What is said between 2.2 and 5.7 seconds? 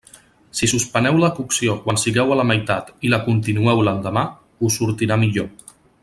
a la meitat i la continueu l'endemà, us sortirà millor.